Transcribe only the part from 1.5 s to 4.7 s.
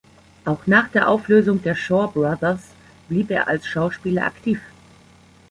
der Shaw Brothers blieb er als Schauspieler aktiv.